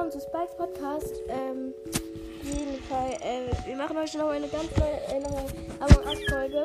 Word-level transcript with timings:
willkommen 0.00 0.18
zu 0.18 0.26
Spikes 0.26 0.54
Podcast. 0.56 1.14
Ähm, 1.28 1.74
jeden 2.42 2.80
äh, 3.22 3.66
wir 3.66 3.76
machen 3.76 3.98
heute 3.98 4.16
noch 4.16 4.28
eine 4.28 4.48
ganz 4.48 4.74
neue 4.78 4.92
äh, 4.92 5.22
Among 5.78 6.06
Us-Folge. 6.06 6.64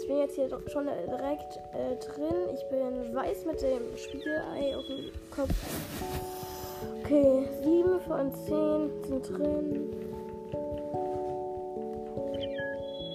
Ich 0.00 0.08
bin 0.08 0.18
jetzt 0.18 0.34
hier 0.34 0.48
schon 0.48 0.86
direkt 0.86 1.58
äh, 1.74 1.94
drin. 1.94 2.34
Ich 2.54 2.68
bin 2.68 3.14
weiß 3.14 3.44
mit 3.44 3.62
dem 3.62 3.96
Spiegelei 3.96 4.76
auf 4.76 4.84
dem 4.86 5.12
Kopf. 5.30 5.54
Okay, 7.04 7.48
7 7.62 8.00
von 8.00 8.34
10 8.34 9.04
sind 9.04 9.28
drin. 9.28 9.92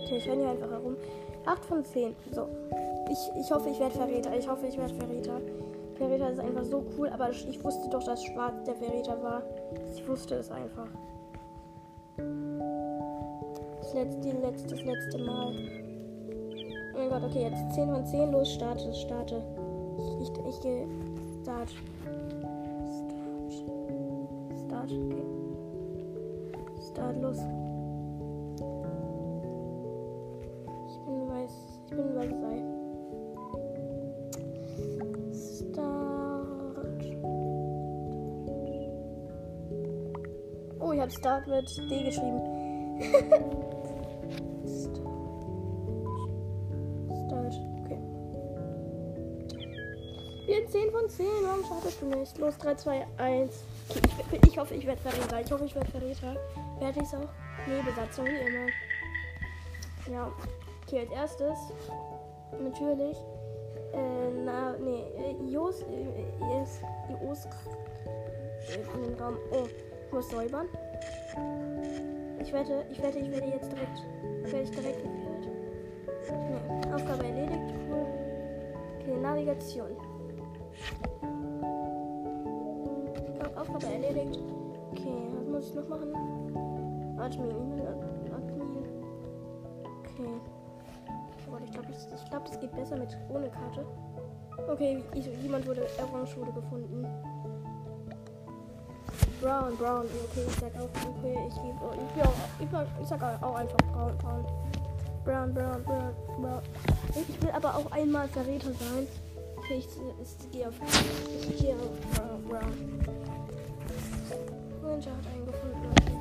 Okay, 0.05 0.17
ich 0.17 0.29
renne 0.29 0.43
hier 0.43 0.51
einfach 0.51 0.71
herum. 0.71 0.95
8 1.45 1.65
von 1.65 1.83
10. 1.83 2.15
So. 2.31 2.47
Ich, 3.09 3.41
ich 3.41 3.51
hoffe, 3.51 3.69
ich 3.69 3.79
werde 3.81 3.95
Verräter. 3.95 4.33
Ich 4.37 4.47
hoffe, 4.47 4.65
ich 4.67 4.77
werde 4.77 4.93
Verräter. 4.93 5.41
Verräter 6.01 6.31
ist 6.31 6.39
einfach 6.39 6.63
so 6.63 6.83
cool, 6.97 7.09
aber 7.09 7.29
ich 7.29 7.63
wusste 7.63 7.87
doch, 7.89 8.03
dass 8.03 8.23
Schwarz 8.23 8.63
der 8.65 8.73
Verräter 8.75 9.21
war. 9.21 9.43
Ich 9.93 10.07
wusste 10.07 10.33
es 10.35 10.49
einfach. 10.49 10.87
Das 12.17 13.93
letzte, 13.93 14.31
letzte, 14.31 14.69
das 14.69 14.83
letzte 14.83 15.19
Mal. 15.19 15.53
Oh 16.93 16.97
mein 16.97 17.09
Gott, 17.09 17.23
okay, 17.23 17.43
jetzt 17.43 17.75
10 17.75 17.89
von 17.89 18.03
10. 18.03 18.31
Los, 18.31 18.51
starte, 18.51 18.91
starte. 18.95 19.43
Ich, 19.99 20.27
ich, 20.27 20.31
ich 20.47 20.59
gehe. 20.61 20.87
Start. 21.43 21.69
Start. 22.89 23.53
Start, 24.65 24.91
okay. 24.91 25.23
Start, 26.91 27.21
los. 27.21 27.37
Ich 40.93 40.99
habe 40.99 41.11
Start 41.11 41.47
mit 41.47 41.69
D 41.89 42.03
geschrieben. 42.03 42.41
Start. 47.07 47.53
Okay. 47.79 47.99
Hier 50.47 50.67
10 50.67 50.91
von 50.91 51.09
10. 51.09 51.25
Warum 51.43 51.63
startest 51.63 52.01
du 52.01 52.07
nicht? 52.07 52.37
Los, 52.37 52.57
3, 52.57 52.75
2, 52.75 53.07
1. 53.17 53.63
Okay, 53.89 54.39
ich, 54.43 54.47
ich, 54.49 54.57
hoffe, 54.57 54.75
ich 54.75 54.85
werde 54.85 55.01
Verräter. 55.01 55.39
Ich 55.39 55.51
hoffe, 55.51 55.65
ich 55.65 55.75
werde 55.75 55.91
Verräter. 55.91 56.35
Werde 56.79 56.99
ich 56.99 57.05
es 57.05 57.13
auch? 57.13 57.29
Nee, 57.67 57.81
Besatzung, 57.85 58.25
wie 58.25 58.47
immer. 58.47 58.67
Ja. 60.11 60.29
Okay, 60.85 60.99
als 60.99 61.11
erstes. 61.11 61.57
Natürlich. 62.61 63.17
Äh, 63.93 64.31
na, 64.43 64.75
nee. 64.77 65.05
Jos. 65.49 65.85
Jos. 66.39 66.81
Jos. 67.23 67.47
In 68.93 69.03
den 69.03 69.19
Raum. 69.19 69.37
Oh. 69.53 69.67
Muss 70.11 70.29
säubern. 70.29 70.67
Ich 72.39 72.51
wette, 72.51 72.85
ich 72.91 73.01
wette, 73.01 73.19
ich 73.19 73.31
werde 73.31 73.47
jetzt 73.47 73.71
direkt. 73.71 74.03
Werde 74.43 74.63
ich 74.63 74.71
direkt 74.71 75.03
geführt. 75.03 75.47
Nee, 76.29 76.93
Aufgabe 76.93 77.25
erledigt. 77.25 77.73
Cool. 77.89 78.05
Okay, 78.99 79.17
Navigation. 79.21 79.87
Aufgabe 83.55 83.85
erledigt. 83.85 84.39
Okay, 84.91 85.27
was 85.37 85.47
muss 85.47 85.69
ich 85.69 85.75
noch 85.75 85.87
machen? 85.87 86.13
Admin. 87.17 87.55
Admin. 88.33 88.85
Okay. 89.99 90.41
Oh, 91.49 91.57
ich 91.63 91.71
glaube, 91.71 91.87
ich, 91.89 91.97
ich 92.13 92.29
glaub, 92.29 92.45
das 92.45 92.59
geht 92.59 92.75
besser 92.75 92.97
mit 92.97 93.17
ohne 93.29 93.49
Karte. 93.49 93.85
Okay, 94.69 95.03
ich, 95.13 95.25
jemand 95.41 95.65
wurde, 95.65 95.87
Orange 95.99 96.35
wurde 96.37 96.51
gefunden. 96.51 97.07
Brown, 99.41 99.75
Brown. 99.75 100.05
Okay, 100.05 100.45
ich 100.47 100.55
sag 100.59 100.71
auch, 100.75 100.89
okay, 101.17 101.35
ich 101.47 101.55
ich, 101.57 101.63
ich, 102.59 103.01
ich 103.01 103.07
sag 103.07 103.23
auch 103.41 103.55
einfach 103.55 103.77
Braun, 103.91 104.15
Braun. 104.19 104.45
Brown, 105.25 105.53
Brown, 105.53 105.83
Brown, 105.83 106.13
Brown. 106.39 106.61
Ich 107.09 107.41
will 107.41 107.49
aber 107.49 107.75
auch 107.75 107.91
einmal 107.91 108.27
Verräter 108.27 108.71
sein. 108.73 109.07
Okay, 109.57 109.79
ich, 109.79 109.87
ich, 110.21 110.51
gehe 110.51 110.67
auf, 110.67 110.75
ich 111.49 111.57
gehe 111.57 111.73
auf 111.73 111.89
Brown, 112.13 112.43
Brown. 112.47 112.73
Ranger 114.83 115.11
hat 115.11 115.27
einen 115.33 115.45
gefunden, 115.47 115.83
Leute. 115.87 116.11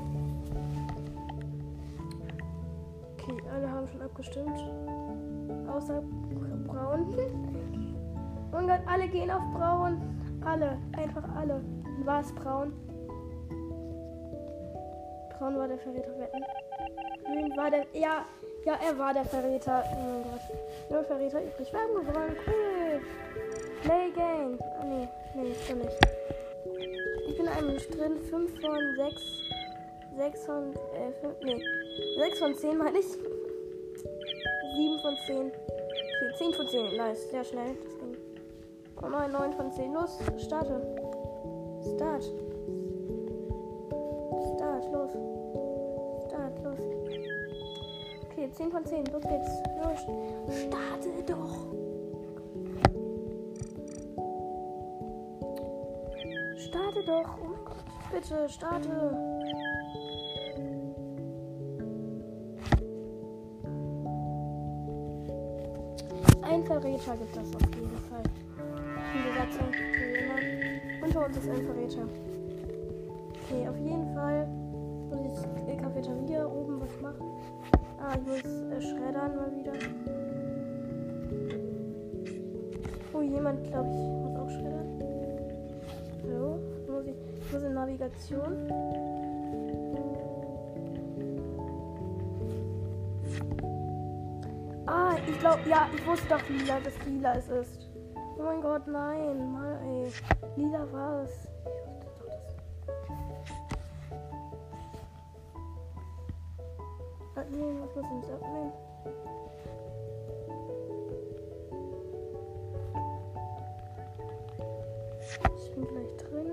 Okay, 3.18 3.42
alle 3.54 3.70
haben 3.70 3.88
schon 3.88 4.00
abgestimmt. 4.00 4.60
Außer 5.68 6.02
Braun. 6.66 7.14
Mein 8.50 8.66
Gott, 8.66 8.80
alle 8.86 9.08
gehen 9.08 9.30
auf 9.30 9.42
Braun. 9.52 10.00
Alle, 10.42 10.78
einfach 10.96 11.24
alle. 11.36 11.62
War 12.06 12.20
es 12.22 12.32
Braun? 12.32 12.72
Braun 15.40 15.56
war 15.56 15.68
der 15.68 15.78
Verräter 15.78 16.18
wetten. 16.18 16.44
Grün 17.24 17.56
war 17.56 17.70
der. 17.70 17.86
Ja, 17.94 18.26
ja, 18.66 18.78
er 18.86 18.98
war 18.98 19.14
der 19.14 19.24
Verräter. 19.24 19.82
Oh 19.90 19.96
mein 19.96 20.22
Gott. 20.24 20.42
Nur 20.90 21.04
Verräter 21.04 21.42
übrig. 21.42 21.72
Wir 21.72 21.80
haben 21.80 21.94
gewonnen. 21.94 22.36
Cool. 22.46 23.00
Play 23.82 24.10
Game. 24.10 24.58
Oh, 24.60 24.84
nee, 24.84 25.08
nee, 25.34 25.50
ist 25.52 25.70
doch 25.70 25.76
nicht. 25.76 25.96
Ich 27.26 27.36
bin 27.38 27.48
einem 27.48 27.78
drin. 27.78 28.20
5 28.28 28.60
von 28.60 28.96
6. 28.96 29.22
6 30.18 30.44
von. 30.44 30.74
Äh, 30.74 31.10
5, 31.22 31.34
nee. 31.42 31.62
6 32.18 32.38
von 32.38 32.54
10 32.54 32.76
meine 32.76 32.98
ich. 32.98 33.06
7 33.06 33.22
von 35.00 35.16
10. 35.26 35.46
Okay, 35.46 36.34
10 36.36 36.52
von 36.52 36.68
10. 36.68 36.96
Nice. 36.98 37.30
Sehr 37.30 37.44
schnell. 37.44 37.76
Das 37.82 37.98
ging. 37.98 38.14
Oh 39.02 39.08
nein, 39.08 39.32
9 39.32 39.54
von 39.54 39.72
10. 39.72 39.94
Los, 39.94 40.18
starte. 40.36 40.82
Start. 41.96 42.24
Start, 42.24 42.49
Okay, 48.50 48.64
10 48.64 48.70
von 48.70 48.84
10. 48.84 49.04
Los 49.06 49.22
geht's. 49.22 49.50
Los. 49.82 50.00
Starte 50.66 51.22
doch. 51.26 51.56
Starte 56.56 57.04
doch. 57.04 57.38
Oh 57.42 57.48
mein 57.48 57.64
Gott. 57.64 57.84
Bitte, 58.12 58.48
starte. 58.48 58.88
Ein 66.42 66.64
Verräter 66.64 67.16
gibt 67.16 67.36
es 67.36 67.54
auf 67.54 67.74
jeden 67.74 67.96
Fall. 68.08 68.22
Die 69.14 69.28
Besatzung 69.28 69.72
jemand. 70.18 71.02
Unter 71.02 71.26
uns 71.26 71.36
ist 71.36 71.48
ein 71.48 71.64
Verräter. 71.64 72.08
Okay, 73.44 73.68
auf 73.68 73.78
jeden 73.78 74.14
Fall 74.14 74.46
muss 75.08 75.20
ich 75.24 75.76
Cafeteria 75.80 76.46
oben 76.46 76.80
was 76.80 77.00
machen. 77.00 77.29
Ah, 78.02 78.14
ich 78.14 78.26
muss 78.26 78.38
äh, 78.38 78.80
schreddern 78.80 79.36
mal 79.36 79.52
wieder. 79.54 79.72
Oh, 83.12 83.20
jemand, 83.20 83.62
glaube 83.64 83.90
ich, 83.90 83.94
muss 83.94 84.36
auch 84.38 84.50
schreddern. 84.50 84.98
Hallo? 86.22 86.58
Muss 86.88 87.06
ich, 87.06 87.16
ich 87.38 87.52
muss 87.52 87.62
in 87.62 87.74
Navigation. 87.74 88.72
Ah, 94.86 95.16
ich 95.28 95.38
glaube, 95.38 95.60
ja, 95.68 95.86
ich 95.94 96.06
wusste 96.06 96.28
doch 96.28 96.48
lila, 96.48 96.80
dass 96.80 96.94
lila 97.06 97.34
es 97.34 97.48
ist. 97.50 97.90
Oh 98.38 98.42
mein 98.42 98.62
Gott, 98.62 98.86
nein, 98.86 99.52
mal 99.52 99.78
ey. 99.84 100.10
Lila 100.56 100.90
war 100.90 101.24
es. 101.24 101.48
Admin, 107.50 107.80
was 107.82 107.94
muss 107.96 108.04
ich 108.24 108.32
abnehmen? 108.32 108.72
Ich 115.56 115.74
bin 115.74 115.84
gleich 115.86 116.16
drin. 116.16 116.46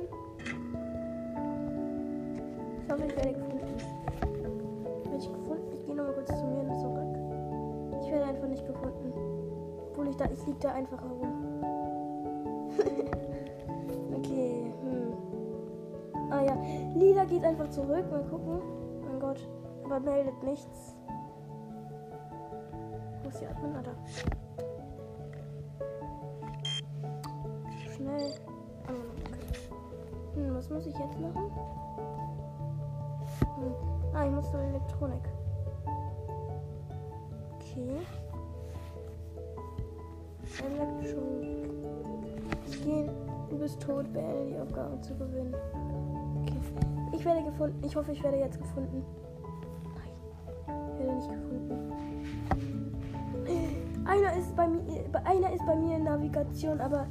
Ich 2.84 2.92
hoffe, 2.92 3.06
ich 3.06 3.16
werde 3.16 3.34
gefunden. 3.34 3.78
Werde 5.04 5.18
ich 5.18 5.32
gefunden? 5.32 5.72
Ich 5.74 5.86
gehe 5.86 5.96
nochmal 5.96 6.14
kurz 6.14 6.28
zu 6.28 6.46
mir 6.46 6.78
zurück. 6.80 8.02
Ich 8.02 8.12
werde 8.12 8.26
einfach 8.26 8.48
nicht 8.48 8.66
gefunden. 8.66 9.14
Obwohl 9.92 10.08
ich 10.08 10.16
da, 10.16 10.26
ich 10.26 10.46
liege 10.48 10.60
da 10.62 10.72
einfach 10.72 11.02
herum. 11.02 11.64
okay, 14.18 14.74
hm. 14.82 15.14
Ah 16.32 16.42
ja, 16.44 16.58
Lila 16.96 17.26
geht 17.26 17.44
einfach 17.44 17.70
zurück. 17.70 18.06
Mal 18.10 18.24
gucken. 18.24 18.62
Mein 19.08 19.20
Gott. 19.20 19.40
Aber 19.90 20.02
meldet 20.02 20.44
nichts. 20.44 20.96
Wo 23.24 23.30
ist 23.30 23.40
die 23.40 23.48
Admin? 23.48 23.74
Ah, 23.74 23.82
da. 23.82 23.92
Schnell. 27.96 28.34
Ah, 28.86 28.92
okay. 29.14 29.32
Hm, 30.36 30.56
was 30.56 30.70
muss 30.70 30.86
ich 30.88 30.98
jetzt 30.98 31.20
machen? 31.22 31.52
Hm. 33.56 33.74
Ah, 34.14 34.26
ich 34.26 34.32
muss 34.32 34.52
zur 34.52 34.60
Elektronik. 34.60 35.24
Okay. 37.56 38.02
Elektronik. 40.66 41.70
Ich 42.68 42.84
gehe. 42.84 43.10
Du 43.50 43.58
bist 43.58 43.82
tot, 43.82 44.12
beende 44.12 44.48
die 44.48 44.60
Aufgabe 44.60 45.00
zu 45.00 45.16
gewinnen. 45.16 45.56
Okay. 46.42 46.58
werde 47.28 47.44
gefunden. 47.44 47.82
Ich 47.86 47.96
hoffe, 47.96 48.12
ich 48.12 48.24
werde 48.24 48.38
jetzt 48.38 48.60
gefunden. 48.60 49.06
Werde 50.98 51.14
nicht 51.14 51.30
gefunden. 51.30 51.94
Einer 54.06 54.38
ist 54.38 54.56
bei 54.56 54.68
mir. 54.68 55.06
Einer 55.26 55.54
ist 55.54 55.66
bei 55.66 55.76
mir 55.76 55.98
in 55.98 56.04
Navigation, 56.04 56.80
aber. 56.80 57.08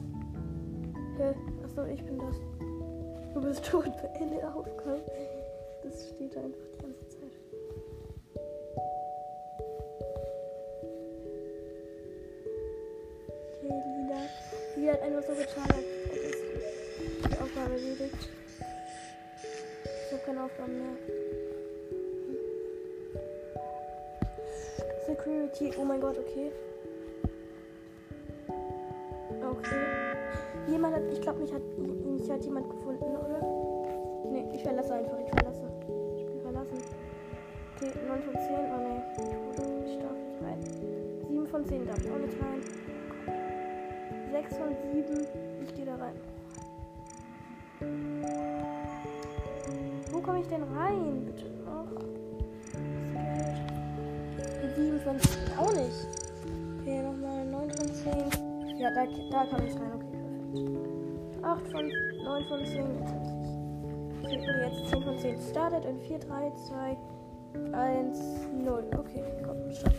Hä? 1.19 1.35
Achso, 1.65 1.85
ich 1.85 2.05
bin 2.05 2.19
das. 2.19 2.37
Du 3.35 3.41
bist 3.43 3.65
tot, 3.65 3.85
beende 3.85 4.47
Aufgabe. 4.49 5.03
Das 5.83 6.09
steht 6.09 6.37
einfach 6.37 6.59
die 6.73 6.79
ganze 6.83 7.09
Zeit. 7.09 7.33
Okay, 13.53 13.69
Lila. 13.69 14.21
Lila 14.77 14.93
hat 14.93 15.03
einfach 15.03 15.23
so 15.23 15.35
getan, 15.35 15.71
als 15.71 15.85
ist 16.17 16.39
die 17.25 17.39
Aufgabe 17.39 17.73
erledigt. 17.75 18.29
Ich 20.07 20.13
habe 20.13 20.23
keine 20.25 20.45
Aufgaben 20.45 20.79
mehr. 20.79 21.26
Security, 25.07 25.71
oh 25.79 25.85
mein 25.85 26.01
Gott, 26.01 26.19
okay. 26.19 26.51
Okay. 29.41 29.77
Jemand 30.67 30.97
hat, 30.97 31.03
ich 31.13 31.21
glaube, 31.21 31.39
mich 31.39 31.55
hat, 31.55 31.63
mich 31.79 32.29
hat 32.29 32.45
jemand 32.45 32.69
gefunden, 32.69 33.05
oder? 33.05 33.41
Nee, 34.33 34.49
ich 34.53 34.65
verlasse 34.65 34.95
einfach, 34.95 35.17
ich 35.21 35.31
verlasse. 35.31 35.63
Spiel 36.19 36.41
verlassen. 36.41 36.79
Okay, 37.77 37.93
9 38.09 38.23
von 38.23 38.35
10, 38.35 38.43
oh 38.51 38.81
nee. 38.83 39.03
Ich 39.87 39.99
darf 39.99 40.17
nicht 40.19 40.43
rein. 40.43 40.59
7 41.29 41.47
von 41.47 41.65
10 41.65 41.87
darf 41.87 41.99
ich 42.05 42.11
auch 42.11 42.19
nicht 42.19 42.43
rein. 42.43 42.63
6 44.33 44.57
von 44.57 44.77
7, 44.93 45.27
ich 45.63 45.75
gehe 45.75 45.87
da 45.87 45.95
rein. 45.95 46.17
Wo 50.11 50.21
komme 50.21 50.41
ich 50.41 50.49
denn 50.49 50.65
rein? 50.65 51.27
Bitte 51.27 51.46
7 55.07 55.07
von 55.07 55.21
10, 55.21 55.59
auch 55.59 55.73
nicht. 55.73 56.09
Okay, 56.81 57.03
nochmal 57.03 57.47
9 57.47 57.71
von 57.71 57.95
10. 57.95 58.79
Ja, 58.79 58.91
da, 58.91 59.07
da 59.31 59.47
kann 59.47 59.67
ich 59.67 59.75
rein, 59.75 59.93
okay, 59.95 60.17
perfekt. 60.19 61.45
8 61.45 61.69
von 61.69 61.93
9 62.25 62.45
von 62.47 62.67
10, 62.67 62.77
jetzt 62.99 63.13
habe 63.13 63.23
ich. 63.25 64.33
Ich 64.33 64.47
würde 64.47 64.65
jetzt 64.65 64.91
10 64.91 65.03
von 65.03 65.19
10 65.19 65.41
startet 65.51 65.85
in 65.85 66.01
4, 66.01 66.19
3, 66.19 66.53
2, 66.69 66.97
1, 67.73 68.19
0. 68.65 68.85
Okay, 68.99 69.25
komm, 69.45 69.73
stopp. 69.73 69.93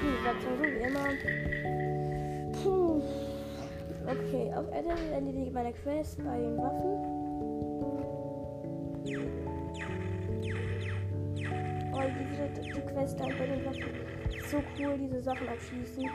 Hm, 0.00 0.16
bleibt 0.22 0.42
so 0.42 0.48
wie 0.62 0.82
immer. 0.82 1.08
Puh. 2.62 3.02
Okay, 4.06 4.52
auf 4.54 4.70
Erde 4.72 4.94
erledige 5.12 5.50
meine 5.50 5.72
Quest 5.72 6.18
bei 6.24 6.38
den 6.38 6.56
Waffen. 6.56 7.13
Die 12.62 12.80
Quest 12.80 13.18
da 13.18 13.24
bei 13.24 13.46
den 13.46 13.64
Waffen. 13.64 14.14
So 14.50 14.62
cool, 14.78 14.98
diese 14.98 15.22
Sachen 15.22 15.48
abschließen. 15.48 16.10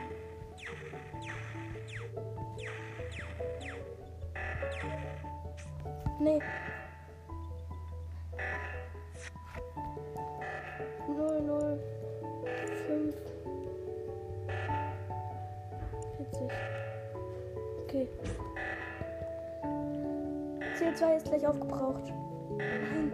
Nee. 6.20 6.38
Null, 11.08 11.40
null, 11.42 11.78
fünf. 12.86 13.14
Vierzig. 16.16 16.50
Okay. 17.84 18.08
CO2 20.78 21.16
ist 21.16 21.26
gleich 21.26 21.46
aufgebraucht. 21.46 22.12
Nein. 22.58 23.12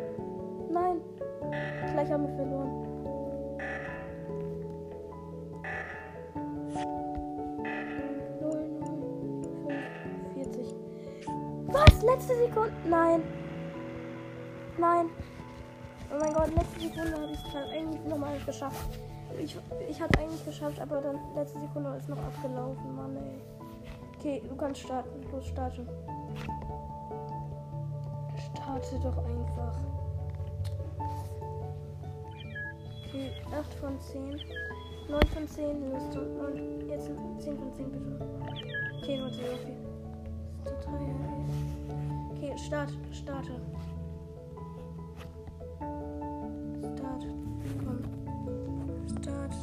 Nein. 0.71 1.01
Gleich 1.93 2.11
haben 2.11 2.27
wir 2.27 2.35
verloren. 2.37 2.86
Letzte 12.27 12.45
Sekunde? 12.45 12.73
Nein. 12.91 13.23
Nein. 14.79 15.07
Oh 16.13 16.19
mein 16.19 16.35
Gott, 16.35 16.53
letzte 16.57 16.81
Sekunde 16.81 17.13
habe 17.13 17.33
ich 17.33 17.39
es 17.39 17.53
dann 17.53 17.69
eigentlich 17.69 18.05
nochmal 18.05 18.37
geschafft. 18.45 18.99
Ich, 19.39 19.57
ich 19.89 20.01
es 20.01 20.19
eigentlich 20.19 20.45
geschafft, 20.45 20.81
aber 20.81 21.01
dann 21.03 21.21
letzte 21.37 21.61
Sekunde 21.61 21.97
ist 21.97 22.09
noch 22.09 22.19
abgelaufen, 22.19 22.97
Mann, 22.97 23.17
ey. 23.17 23.41
Okay, 24.19 24.43
du 24.49 24.57
kannst 24.57 24.81
starten. 24.81 25.23
Los, 25.31 25.47
starte. 25.47 25.87
Starte 28.57 28.99
doch 29.01 29.19
einfach. 29.19 29.79
Okay, 33.07 33.31
8 33.57 33.75
von 33.75 34.01
10. 34.01 34.41
9 35.09 35.23
von 35.29 35.47
10 35.47 35.93
Lust 35.93 36.17
und 36.17 36.89
jetzt 36.89 37.07
10 37.39 37.57
von 37.57 37.73
10 37.73 37.93
bitte. 37.93 38.19
Okay, 39.01 39.19
nur 39.19 39.31
10, 39.31 39.45
okay. 39.45 39.77
Das 40.65 40.73
ist 40.73 40.83
total 40.83 41.01
ey. 41.03 41.66
Start, 42.57 42.91
starte. 43.13 43.53
Start. 46.97 47.27
Komm. 47.85 48.03
Start. 49.21 49.55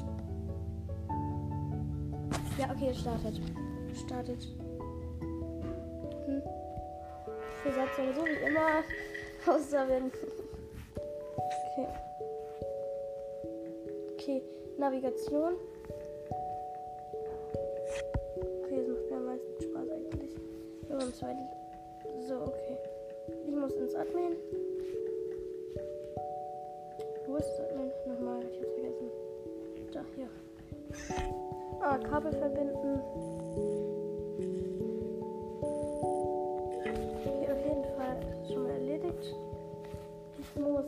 Ja, 2.57 2.72
okay, 2.72 2.94
startet. 2.94 3.42
Startet. 3.94 4.48
Hm. 6.25 6.42
Versatzung 7.63 8.13
so 8.16 8.25
wie 8.25 8.48
immer. 8.48 8.84
Außer 9.48 9.88
wenn. 9.89 10.12
Okay. 11.72 11.88
Okay, 14.13 14.42
Navigation. 14.78 15.56
Okay, 18.63 18.78
das 18.78 18.88
macht 18.88 19.10
mir 19.10 19.18
am 19.18 19.25
meisten 19.25 19.62
Spaß 19.62 19.89
eigentlich. 19.89 20.36
Wir 20.88 20.98
haben 20.98 21.13
zwei. 21.13 21.52
Ins 23.94 24.01
Admin. 24.01 24.38
Wo 27.28 27.36
ist 27.36 27.48
das 27.48 27.60
Admin? 27.69 27.92
Nochmal, 28.07 28.40
ich 28.50 28.60
hab's 28.60 28.74
vergessen. 28.74 29.12
Da, 29.92 30.01
hier. 30.16 30.30
Ah, 31.80 31.98
Kabel 32.00 32.31
verbinden. 32.31 33.01
Okay, 36.82 37.51
auf 37.51 37.65
jeden 37.65 37.86
Fall 37.96 38.17
schon 38.51 38.63
mal 38.63 38.72
erledigt. 38.72 39.36
Ich 40.39 40.56
muss 40.60 40.86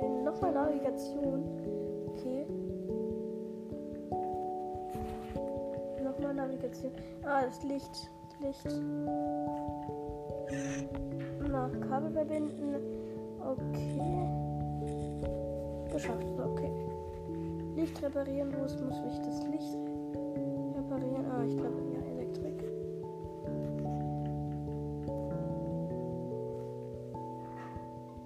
in 0.00 0.24
nochmal 0.24 0.52
Navigation. 0.52 1.44
Okay. 2.12 2.46
Nochmal 6.02 6.34
Navigation. 6.34 6.92
Ah, 7.24 7.42
das 7.44 7.62
Licht. 7.62 8.10
Licht. 8.40 8.66
Na, 11.56 11.70
Kabel 11.88 12.10
verbinden. 12.10 12.76
Okay. 13.40 14.28
Geschafft. 15.90 16.26
Okay. 16.38 16.70
Licht 17.74 18.02
reparieren. 18.02 18.52
Wo 18.52 18.64
ist, 18.66 18.78
muss 18.78 18.98
ich 19.08 19.18
das 19.20 19.42
Licht 19.48 19.78
reparieren? 20.76 21.24
Ah, 21.32 21.44
ich 21.46 21.56
glaube, 21.56 21.80
ja, 21.94 22.00
Elektrik. 22.12 22.62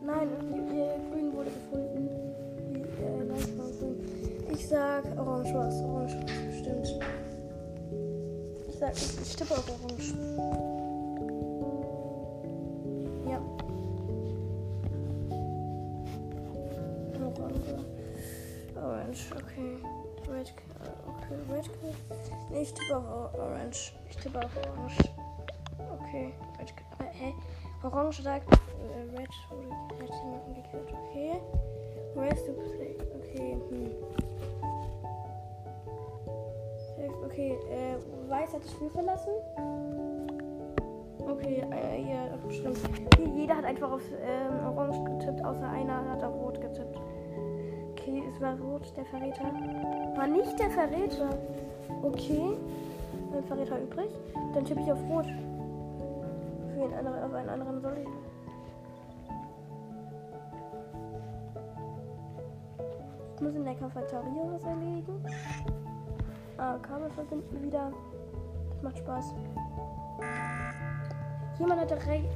Nein, 0.02 0.28
Grün 1.12 1.32
wurde 1.32 1.50
gefunden. 1.50 2.08
Äh. 2.98 4.52
Ich 4.52 4.66
sag 4.66 5.04
Orange 5.16 5.54
was. 5.54 5.80
Orange 5.82 6.16
bestimmt. 6.48 6.98
Ich 8.68 8.76
sag, 8.76 8.92
ich, 8.92 9.20
ich 9.22 9.36
tippe 9.36 9.54
auf 9.54 9.70
Orange. 9.84 10.69
Red. 21.30 21.70
Nee, 22.50 22.62
ich 22.62 22.74
tippe 22.74 22.96
auf 22.96 23.34
Orange. 23.34 23.92
Ich 24.08 24.16
tippe 24.16 24.38
auf 24.38 24.50
Orange. 24.56 25.10
Okay, 26.02 26.32
Red. 26.58 26.74
Aber, 26.98 27.08
hä? 27.10 27.34
Orange 27.82 28.22
sagt, 28.22 28.52
äh, 28.52 29.16
Red 29.16 29.28
wurde 29.50 30.12
hat 30.12 30.22
jemanden 30.22 30.54
gekillt. 30.54 30.92
Okay. 30.92 31.40
Where's 32.14 32.44
the 32.44 32.52
play? 32.52 32.96
Okay, 33.18 33.56
hm. 33.70 33.90
Okay, 37.24 37.56
äh, 37.70 38.28
Weiß 38.28 38.52
hat 38.52 38.64
das 38.64 38.72
Spiel 38.72 38.90
verlassen. 38.90 39.32
Okay, 41.18 41.64
äh, 41.70 42.02
ja, 42.02 42.28
stimmt. 42.50 42.78
Jeder 43.34 43.56
hat 43.56 43.64
einfach 43.64 43.92
auf 43.92 44.02
ähm, 44.20 44.66
Orange 44.66 44.98
getippt, 45.04 45.44
außer 45.44 45.68
einer 45.68 46.10
hat 46.10 46.22
auf 46.24 46.34
Rot 46.34 46.60
getippt. 46.60 47.00
Okay, 47.92 48.22
es 48.28 48.40
war 48.40 48.58
Rot, 48.60 48.92
der 48.96 49.04
Verräter. 49.06 49.52
War 50.16 50.26
nicht 50.26 50.58
der 50.58 50.70
Verräter. 50.70 51.30
Okay. 52.02 52.56
Mein 53.32 53.44
Verräter 53.44 53.80
übrig. 53.80 54.10
Dann 54.54 54.64
tippe 54.64 54.80
ich 54.80 54.92
auf 54.92 54.98
Rot. 55.08 55.26
Für 55.26 56.84
einen 56.84 56.94
anderen, 56.94 57.22
auf 57.22 57.32
einen 57.34 57.48
anderen 57.48 57.80
soll 57.80 57.98
ich. 57.98 58.08
Muss 63.40 63.54
in 63.54 63.64
der 63.64 63.74
Cafeteria 63.74 64.42
was 64.52 64.64
erlegen. 64.64 65.24
Ah, 66.58 66.76
Kabel 66.78 67.08
verbinden 67.10 67.62
wieder. 67.62 67.90
Das 68.70 68.82
macht 68.82 68.98
Spaß. 68.98 69.32
Jemand 71.58 71.80
hat 71.80 72.06
recht. 72.06 72.28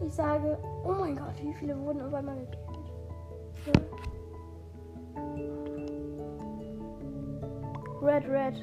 Ich 0.00 0.12
sage, 0.12 0.58
oh 0.84 0.92
mein 0.92 1.16
Gott, 1.16 1.40
wie 1.42 1.54
viele 1.54 1.78
wurden 1.80 2.02
auf 2.02 2.14
einmal 2.14 2.36
gekillt? 2.36 2.58
Ja. 3.66 5.63
Red, 8.04 8.28
red. 8.28 8.54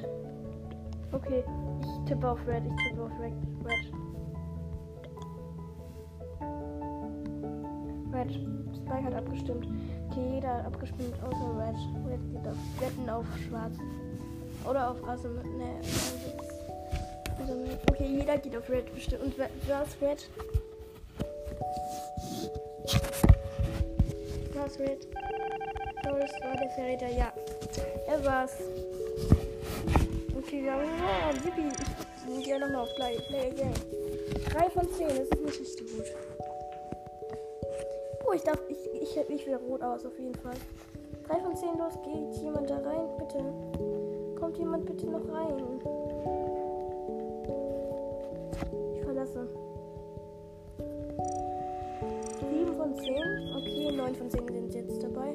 Okay, 1.10 1.42
ich 1.80 2.08
tippe 2.08 2.30
auf 2.30 2.38
red, 2.46 2.62
ich 2.64 2.88
tippe 2.88 3.02
auf 3.02 3.10
red. 3.18 3.32
Red. 3.64 3.92
Red. 8.14 8.30
Spike 8.76 9.04
hat 9.04 9.14
abgestimmt. 9.14 9.66
Okay, 10.10 10.34
jeder 10.34 10.58
hat 10.58 10.66
abgestimmt 10.66 11.20
außer 11.24 11.58
Red. 11.58 11.74
Red 12.08 12.20
geht 12.32 12.46
auf 12.46 12.56
Wetten 12.78 13.10
auf 13.10 13.26
Schwarz. 13.48 13.74
Oder 14.64 14.90
auf 14.92 15.04
Rasse. 15.04 15.28
Ne, 15.28 15.80
also, 17.40 17.54
okay, 17.90 18.06
jeder 18.06 18.38
geht 18.38 18.56
auf 18.56 18.70
Red 18.70 18.94
bestimmt. 18.94 19.22
Und 19.24 19.36
ist 19.36 20.00
Red? 20.00 20.30
Was 24.54 24.78
Red? 24.78 25.08
Doris 26.04 26.30
war 26.44 26.56
der 26.56 26.70
Verräter, 26.70 27.08
ja. 27.08 27.32
Er 28.06 28.24
war's. 28.24 28.56
Haben. 30.52 30.84
Oh, 30.84 31.32
Yippie. 31.46 31.72
Ich 32.28 32.44
gehe 32.44 32.60
nochmal 32.60 32.82
auf 32.82 32.94
Play. 32.96 33.18
Play 33.28 33.50
again. 33.52 33.72
3 34.52 34.68
von 34.70 34.86
10, 34.92 35.08
das 35.08 35.18
ist 35.20 35.40
nicht 35.40 35.60
richtig 35.60 35.96
gut. 35.96 36.04
Oh, 38.26 38.32
ich 38.34 38.42
darf. 38.42 38.58
Ich, 38.68 38.78
ich, 39.00 39.16
ich 39.16 39.46
will 39.46 39.54
rot 39.54 39.82
aus, 39.82 40.04
auf 40.04 40.18
jeden 40.18 40.34
Fall. 40.34 40.54
3 41.26 41.40
von 41.40 41.56
10, 41.56 41.78
los 41.78 41.94
geht 42.04 42.42
jemand 42.42 42.68
da 42.68 42.76
rein, 42.76 43.08
bitte. 43.18 43.38
Kommt 44.38 44.58
jemand 44.58 44.84
bitte 44.84 45.06
noch 45.06 45.26
rein? 45.32 45.80
Ich 48.94 49.02
verlasse. 49.04 49.48
7 52.50 52.74
von 52.76 52.94
10? 52.94 53.14
Okay, 53.56 53.90
9 53.90 54.14
von 54.14 54.30
10 54.30 54.48
sind 54.48 54.74
jetzt 54.74 55.02
dabei. 55.02 55.34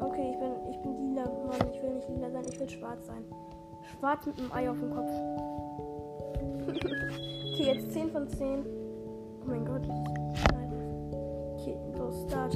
Okay, 0.00 0.32
ich 0.32 0.38
bin, 0.38 0.52
ich 0.68 0.78
bin 0.80 1.10
lila. 1.10 1.26
Mann, 1.46 1.70
ich 1.72 1.80
will 1.80 1.90
nicht 1.90 2.08
lila 2.08 2.28
sein, 2.28 2.44
ich 2.48 2.58
will 2.58 2.68
schwarz 2.68 3.06
sein. 3.06 3.24
Schwarz 3.82 4.26
mit 4.26 4.38
einem 4.38 4.52
Ei 4.52 4.70
auf 4.70 4.78
dem 4.78 4.90
Kopf. 4.90 5.10
okay, 7.52 7.74
jetzt 7.74 7.92
10 7.92 8.10
von 8.10 8.28
10. 8.28 8.64
Oh 9.44 9.48
mein 9.48 9.64
Gott. 9.64 9.82
Okay, 11.58 11.76
los, 11.96 12.22
Start. 12.28 12.52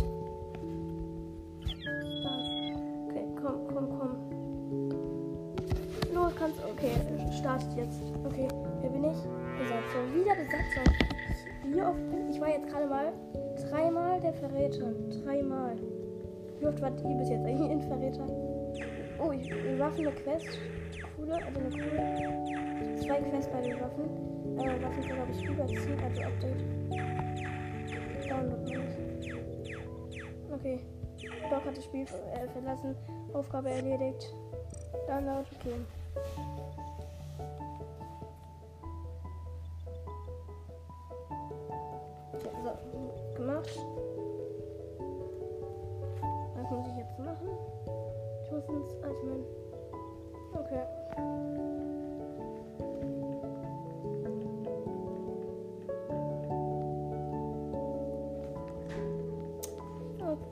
Start. 2.21 2.47
Okay, 3.09 3.27
komm, 3.41 3.67
komm, 3.73 3.99
komm. 3.99 4.13
Los, 6.15 6.33
kannst. 6.37 6.59
Okay, 6.65 6.93
startet 7.39 7.73
jetzt. 7.77 8.01
Okay, 8.25 8.49
wer 8.81 8.91
bin 8.91 9.05
ich? 9.05 9.19
Besatzung. 9.59 10.15
Wieder 10.15 10.35
Besatzung. 10.35 10.85
Wie 11.65 11.83
oft 11.83 12.11
bin 12.11 12.31
ich? 12.31 12.41
war 12.41 12.49
jetzt 12.49 12.69
gerade 12.69 12.87
mal 12.87 13.13
dreimal 13.69 14.21
der 14.21 14.33
Verräter. 14.35 14.93
Dreimal. 15.23 15.77
Wie 16.61 16.67
oft 16.67 16.81
wart 16.81 17.01
ihr 17.03 17.17
bis 17.17 17.29
jetzt 17.29 17.45
eigentlich 17.45 17.71
in 17.71 17.83
Verräter? 17.83 18.27
Oh, 19.19 19.33
ich, 19.33 19.51
Waffen 19.79 20.07
eine 20.07 20.15
Quest. 20.17 20.59
Coole, 21.17 21.35
also 21.35 21.61
eine 21.61 21.71
coole. 21.71 22.97
Zwei 23.01 23.21
Quests 23.23 23.51
bei 23.51 23.61
den 23.63 23.81
Waffen. 23.81 24.59
Äh, 24.59 24.83
Waffen 24.83 25.03
sind, 25.03 25.15
glaube 25.15 25.33
ich, 25.33 25.45
überziehen, 25.45 26.01
also 26.05 26.23
Update. 26.23 26.63
Download. 28.29 28.83
Okay. 30.53 30.81
Doc 31.51 31.65
hat 31.65 31.77
das 31.77 31.85
Spiel 31.85 32.03
äh, 32.03 32.49
verlassen. 32.49 32.95
Aufgabe 33.33 33.71
erledigt. 33.71 34.35
Download. 35.07 35.47
Okay, 35.61 35.75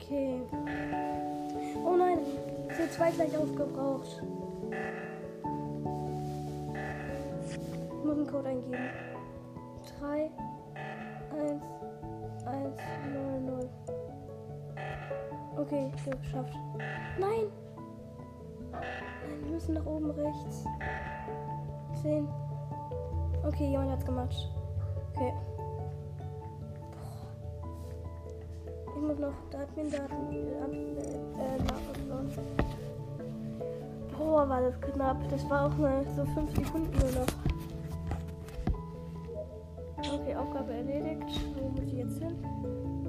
Okay. 0.05 0.39
Oh 1.83 1.95
nein, 1.97 2.19
sind 2.77 2.91
zwei 2.91 3.09
gleich 3.09 3.35
aufgebraucht. 3.35 4.21
Ich 7.49 8.05
muss 8.05 8.17
einen 8.17 8.27
Code 8.27 8.49
eingeben. 8.49 8.89
3, 9.99 10.29
1, 11.39 11.63
1, 12.45 12.77
0, 13.13 13.41
0. 13.41 13.69
Okay, 15.57 15.91
geschafft. 16.21 16.53
Nein! 17.19 17.47
Nein, 18.71 19.43
wir 19.43 19.51
müssen 19.53 19.73
nach 19.73 19.85
oben 19.87 20.11
rechts. 20.11 20.65
10. 22.03 22.27
Okay, 23.43 23.69
jemand 23.69 23.89
hat's 23.89 24.05
gemacht. 24.05 24.51
Okay. 25.15 25.33
Muss 29.07 29.19
noch 29.19 29.33
Admin-Daten 29.53 30.33
äh, 30.33 31.57
nachladen. 31.59 32.31
Boah, 34.17 34.49
war 34.49 34.61
das 34.61 34.81
knapp. 34.81 35.17
Das 35.29 35.47
war 35.49 35.67
auch 35.67 35.77
mal 35.77 36.03
so 36.15 36.25
5 36.25 36.55
Sekunden 36.55 36.97
nur 36.97 37.11
noch. 37.11 37.27
Okay, 39.97 40.35
Aufgabe 40.35 40.73
erledigt. 40.73 41.23
Wo 41.55 41.69
muss 41.69 41.81
ich 41.87 41.93
jetzt 41.93 42.19
hin? 42.19 42.35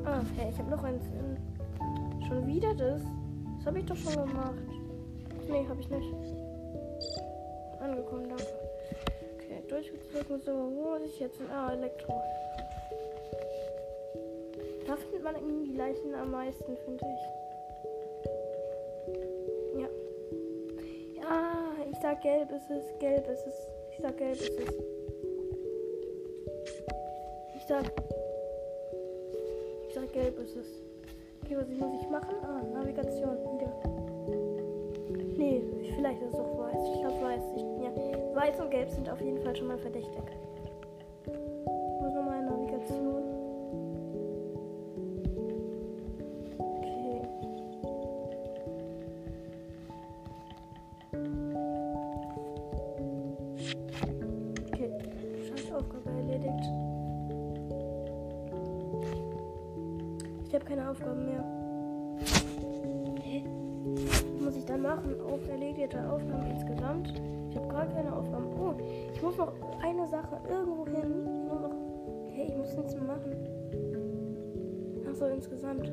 Ah, 0.04 0.20
hey, 0.36 0.50
ich 0.50 0.58
habe 0.58 0.70
noch 0.70 0.82
eins. 0.82 1.04
In... 1.06 2.26
Schon 2.26 2.46
wieder 2.46 2.74
das? 2.74 3.00
Das 3.58 3.66
habe 3.66 3.78
ich 3.78 3.86
doch 3.86 3.96
schon 3.96 4.14
gemacht. 4.14 4.54
Nee, 5.48 5.66
habe 5.68 5.80
ich 5.80 5.88
nicht. 5.88 6.14
Angekommen, 7.80 8.28
danke. 8.28 8.44
Okay, 9.36 9.62
durchgezogen. 9.68 10.40
So, 10.40 10.52
wo 10.52 10.98
muss 10.98 11.02
ich 11.06 11.20
jetzt 11.20 11.38
hin? 11.38 11.46
Ah, 11.50 11.72
Elektro. 11.72 12.20
Findet 15.16 15.32
man 15.32 15.42
irgendwie 15.42 15.72
die 15.72 15.76
Leichen 15.76 16.14
am 16.14 16.30
meisten, 16.30 16.76
finde 16.84 17.06
ich. 17.06 17.22
Ja. 19.80 19.88
Ja, 21.22 21.72
ich 21.90 21.98
sag 22.02 22.20
gelb 22.20 22.50
ist 22.50 22.70
es, 22.70 22.98
gelb 22.98 23.26
ist 23.26 23.46
es. 23.46 23.66
Ich 23.92 23.98
sag 24.02 24.18
gelb 24.18 24.34
ist 24.34 24.58
es. 24.60 24.74
Ich 27.56 27.66
sag. 27.66 27.84
Ich 29.88 29.94
sag 29.94 30.12
gelb 30.12 30.38
ist 30.38 30.54
es. 30.54 30.82
Okay, 31.44 31.56
was 31.56 31.68
muss 31.68 32.02
ich 32.02 32.10
machen? 32.10 32.34
Ah, 32.42 32.62
Navigation, 32.74 33.38
wieder. 33.54 33.72
Nee, 35.38 35.62
vielleicht 35.94 36.20
ist 36.20 36.32
es 36.32 36.36
doch 36.36 36.58
weiß. 36.58 36.88
Ich 36.94 37.00
glaube 37.00 37.22
weiß. 37.22 37.42
Ich, 37.56 37.62
ja. 37.82 37.90
Weiß 38.34 38.60
und 38.60 38.70
gelb 38.70 38.90
sind 38.90 39.08
auf 39.08 39.22
jeden 39.22 39.38
Fall 39.38 39.56
schon 39.56 39.68
mal 39.68 39.78
verdächtig. 39.78 40.24
Keine 60.66 60.90
Aufgaben 60.90 61.24
mehr. 61.24 61.44
Hä? 63.22 63.44
Muss 64.42 64.56
ich 64.56 64.64
dann 64.64 64.82
machen? 64.82 65.14
Auf 65.20 65.48
erledigte 65.48 65.98
Aufgaben 66.10 66.50
insgesamt. 66.50 67.14
Ich 67.50 67.56
habe 67.56 67.68
gar 67.68 67.86
keine 67.86 68.14
Aufgaben. 68.14 68.46
Oh, 68.58 68.74
ich 69.14 69.22
muss 69.22 69.36
noch 69.36 69.52
eine 69.82 70.06
Sache 70.06 70.40
irgendwo 70.48 70.84
hin. 70.86 71.26
Hey, 72.30 72.46
ich 72.48 72.56
muss 72.56 72.76
nichts 72.76 72.94
mehr 72.94 73.04
machen. 73.04 73.32
Achso, 75.08 75.26
insgesamt. 75.26 75.90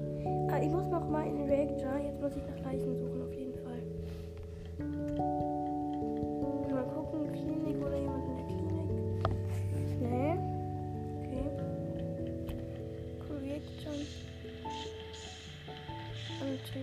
Ah, 0.49 0.59
ich 0.61 0.69
muss 0.69 0.89
noch 0.89 1.07
mal 1.07 1.25
in 1.27 1.37
den 1.37 1.49
Reactor. 1.49 1.97
Jetzt 2.03 2.21
muss 2.21 2.35
ich 2.35 2.43
nach 2.45 2.59
Leichen 2.65 2.95
suchen, 2.95 3.21
auf 3.21 3.31
jeden 3.31 3.37
Fall. 3.37 3.42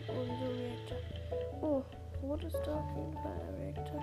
Und 0.09 0.31
Reaktor. 0.41 0.97
Oh, 1.61 1.83
rot 2.27 2.45
ist 2.45 2.61
da 2.65 2.75
auf 2.75 2.97
jeden 2.97 3.13
Fall 3.15 3.33
ein 3.49 3.55
Reaktor. 3.63 4.03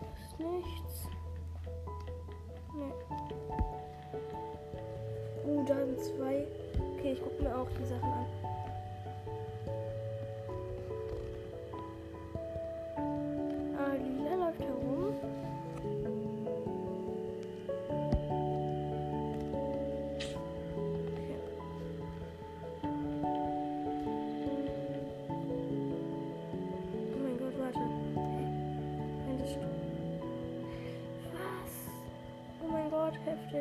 Das 0.00 0.26
ist 0.26 0.38
nichts. 0.38 1.08
Nee. 2.74 2.92
Oh, 5.44 5.64
da 5.66 5.76
sind 5.76 6.00
zwei. 6.00 6.46
Okay, 6.96 7.12
ich 7.12 7.22
gucke 7.22 7.42
mir 7.42 7.56
auch 7.56 7.68
die 7.78 7.84
Sachen 7.84 8.12
an. 8.12 8.41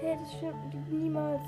Hey, 0.00 0.16
das 0.18 0.32
stimmt 0.32 0.90
niemals. 0.90 1.42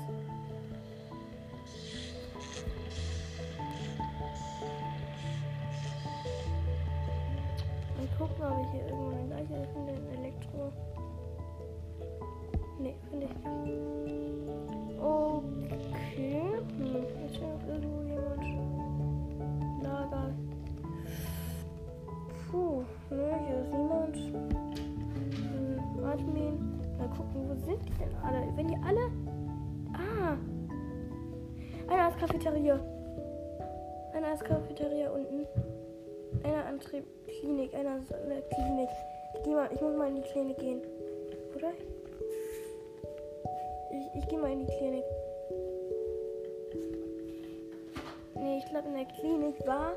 Mal 7.97 8.07
gucken, 8.17 8.45
ob 8.45 8.65
ich 8.65 8.71
hier 8.71 8.85
irgendwo 8.87 9.09
eine 9.09 9.27
Leiche 9.35 9.67
finde. 9.73 9.93
Ein 9.93 10.23
Elektro. 10.23 10.71
Cafeteria. 32.35 32.79
Einer 34.13 34.33
ist 34.33 34.43
Cafeteria 34.43 35.09
unten. 35.09 35.47
Einer 36.43 36.65
an 36.65 36.81
Tri 36.81 37.01
Klinik. 37.39 37.73
Einer 37.73 37.97
ist 37.99 38.11
in 38.11 38.29
der 38.29 38.41
Klinik. 38.41 38.89
Ich, 39.35 39.75
ich 39.75 39.81
muss 39.81 39.95
mal 39.95 40.09
in 40.09 40.15
die 40.17 40.21
Klinik 40.21 40.57
gehen. 40.57 40.81
Oder? 41.55 41.71
Ich, 43.89 44.21
ich 44.21 44.27
gehe 44.27 44.37
mal 44.37 44.51
in 44.51 44.59
die 44.59 44.73
Klinik. 44.77 45.03
Nee, 48.35 48.57
ich 48.57 48.65
glaube 48.69 48.89
in 48.89 48.95
der 48.95 49.05
Klinik 49.05 49.55
war 49.65 49.93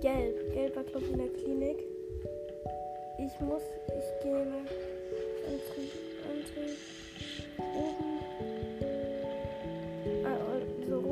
gelb. 0.00 0.52
Gelb 0.52 0.74
war 0.74 0.82
glaube 0.82 1.06
ich 1.06 1.12
in 1.12 1.18
der 1.18 1.28
Klinik. 1.28 1.78
Ich 3.18 3.40
muss, 3.40 3.62
ich 3.86 4.22
gehe 4.24 4.32
mal. 4.32 4.66
Antrieb, 5.46 5.92
Antrieb. 6.28 6.78
Oben. 7.76 7.89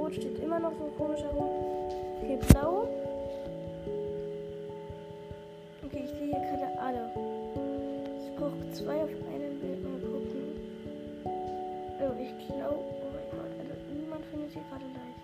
Rot 0.09 0.17
steht 0.17 0.39
immer 0.39 0.59
noch 0.59 0.73
so 0.73 0.87
komisch 0.97 1.21
herum. 1.23 1.49
Okay, 2.23 2.39
blau. 2.49 2.89
Okay, 5.85 6.03
ich 6.05 6.11
sehe 6.11 6.27
hier 6.27 6.41
gerade 6.41 6.69
alle. 6.81 7.11
Ich 8.19 8.37
gucke 8.37 8.73
zwei 8.73 9.03
auf 9.03 9.11
einem 9.33 9.61
Bild 9.61 9.83
mal 9.83 10.01
gucken. 10.01 10.43
Oh, 12.01 12.13
ich 12.21 12.47
glaube. 12.47 12.79
Oh 12.79 13.11
mein 13.13 13.29
Gott, 13.31 13.53
also 13.61 13.75
niemand 13.93 14.25
findet 14.31 14.53
hier 14.53 14.63
gerade 14.71 14.87
leicht. 14.97 15.21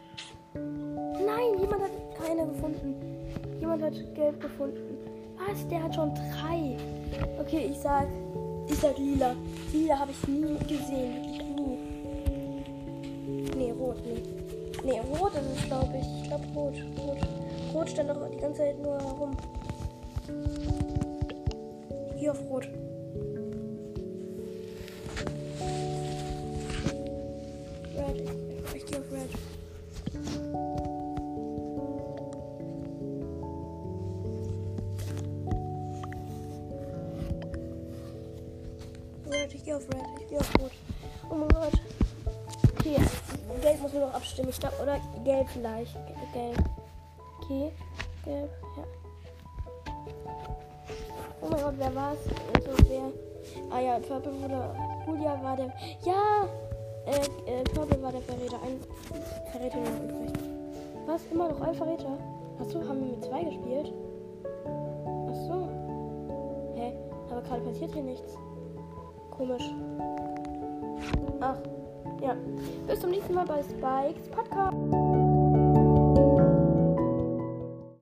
Nein, 1.25 1.51
jemand 1.61 1.83
hat 1.83 1.93
keine 2.19 2.47
gefunden. 2.47 2.95
Jemand 3.61 3.83
hat 3.83 3.95
gelb 4.15 4.41
gefunden. 4.41 4.99
Was? 5.39 5.67
Der 5.69 5.83
hat 5.83 5.95
schon 5.95 6.15
drei. 6.15 6.77
Okay, 7.41 7.69
ich 7.71 7.79
sag. 7.79 8.09
Ich 8.69 8.79
sag 8.79 8.99
lila. 8.99 9.35
Lila 9.73 9.99
habe 9.99 10.11
ich 10.11 10.29
nie 10.29 10.59
gesehen. 10.59 11.23
Wirklich 11.23 11.43
nie. 11.57 11.79
Nee, 13.57 13.73
rot, 13.73 13.97
nee. 14.05 14.44
Nee, 14.85 15.01
rot 15.19 15.33
ist 15.35 15.61
es, 15.61 15.65
glaube 15.65 15.97
ich. 15.99 16.23
Ich 16.23 16.29
glaube 16.29 16.45
rot. 16.55 16.75
Rot. 16.99 17.19
Rot 17.73 17.89
stand 17.89 18.11
doch 18.11 18.29
die 18.29 18.37
ganze 18.37 18.59
Zeit 18.59 18.79
nur 18.79 18.99
herum. 18.99 19.37
Hier 22.17 22.33
auf 22.33 22.41
rot. 22.51 22.69
Nur 43.95 44.07
noch 44.07 44.15
abstimmen. 44.15 44.51
Ich 44.51 44.61
glaube, 44.61 44.75
oder 44.83 44.99
gelb 45.25 45.49
vielleicht. 45.49 45.95
Gelb. 46.33 46.59
Okay, 47.41 47.73
gelb, 48.25 48.51
ja. 48.77 48.85
Oh 51.41 51.49
mein 51.51 51.63
Gott, 51.63 51.75
wer 51.77 51.95
war's? 51.95 52.19
Also 52.55 52.71
wer? 52.89 53.13
Ah 53.71 53.81
ja, 53.81 53.99
Purple 53.99 54.33
wurde. 54.41 54.75
Julia 55.07 55.43
war 55.43 55.57
der. 55.57 55.73
Ja! 56.05 56.47
Äh, 57.07 57.51
äh, 57.51 57.65
Purple 57.65 58.03
war 58.03 58.13
der 58.13 58.23
Verräter. 58.23 58.57
Ein 58.65 58.81
Verräter 59.53 59.79
noch 59.79 60.03
übrig. 60.05 60.33
Was? 61.07 61.21
Immer 61.31 61.49
noch 61.49 61.61
ein 61.61 61.75
Verräter? 61.75 62.19
Achso, 62.61 62.81
haben 62.81 63.01
wir 63.01 63.17
mit 63.17 63.25
zwei 63.25 63.45
gespielt? 63.45 63.93
Achso. 65.29 65.69
Hä? 66.75 66.95
Aber 67.31 67.43
gerade 67.43 67.63
passiert 67.63 67.93
hier 67.93 68.03
nichts. 68.03 68.33
Komisch. 69.31 69.71
Ach. 71.41 71.59
Ja. 72.25 72.35
Bis 72.87 73.01
zum 73.01 73.11
nächsten 73.11 73.35
Mal 73.35 73.45
bei 73.45 73.63
Spikes 73.63 74.29
Podcast. 74.31 75.14